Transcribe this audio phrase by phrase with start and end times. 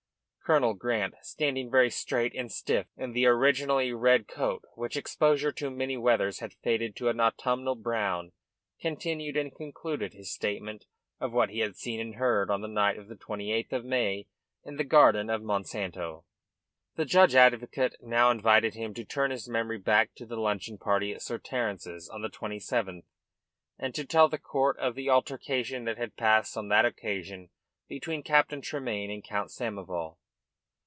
[0.43, 5.69] Colonel Grant, standing very straight and stiff in the originally red coat which exposure to
[5.69, 8.33] many weathers had faded to an autumnal brown,
[8.81, 10.87] continued and concluded his statement
[11.21, 14.27] of what he had seen and heard on the night of the 28th of May
[14.65, 16.25] in the garden at Monsanto.
[16.97, 21.13] The judge advocate now invited him to turn his memory back to the luncheon party
[21.13, 23.03] at Sir Terence's on the 27th,
[23.79, 27.51] and to tell the court of the altercation that had passed on that occasion
[27.87, 30.17] between Captain Tremayne and Count Samoval.